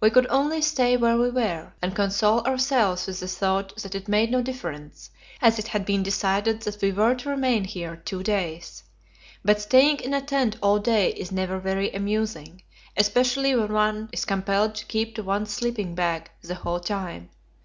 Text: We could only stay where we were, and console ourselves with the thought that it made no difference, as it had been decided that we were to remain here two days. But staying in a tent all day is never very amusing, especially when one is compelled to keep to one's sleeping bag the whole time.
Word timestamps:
We 0.00 0.10
could 0.10 0.28
only 0.30 0.62
stay 0.62 0.96
where 0.96 1.18
we 1.18 1.28
were, 1.28 1.72
and 1.82 1.92
console 1.92 2.38
ourselves 2.46 3.08
with 3.08 3.18
the 3.18 3.26
thought 3.26 3.74
that 3.82 3.96
it 3.96 4.06
made 4.06 4.30
no 4.30 4.40
difference, 4.40 5.10
as 5.42 5.58
it 5.58 5.66
had 5.66 5.84
been 5.84 6.04
decided 6.04 6.62
that 6.62 6.80
we 6.80 6.92
were 6.92 7.16
to 7.16 7.30
remain 7.30 7.64
here 7.64 7.96
two 7.96 8.22
days. 8.22 8.84
But 9.44 9.60
staying 9.60 9.96
in 10.02 10.14
a 10.14 10.22
tent 10.22 10.54
all 10.62 10.78
day 10.78 11.10
is 11.14 11.32
never 11.32 11.58
very 11.58 11.90
amusing, 11.90 12.62
especially 12.96 13.56
when 13.56 13.72
one 13.72 14.08
is 14.12 14.24
compelled 14.24 14.76
to 14.76 14.86
keep 14.86 15.16
to 15.16 15.24
one's 15.24 15.50
sleeping 15.50 15.96
bag 15.96 16.30
the 16.44 16.54
whole 16.54 16.78
time. 16.78 17.30